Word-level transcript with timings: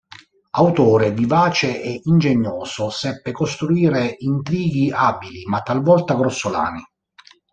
Autore 0.53 1.11
vivace 1.11 1.79
e 1.83 2.01
ingegnoso, 2.05 2.89
seppe 2.89 3.31
costruire 3.31 4.15
intrighi 4.17 4.89
abili, 4.91 5.45
ma 5.45 5.61
talvolta 5.61 6.15
grossolani. 6.15 6.81